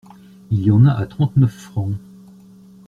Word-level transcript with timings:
Il 0.49 0.63
y 0.63 0.71
en 0.71 0.83
a 0.85 0.93
à 0.93 1.05
trente-neuf 1.05 1.51
francs. 1.55 1.93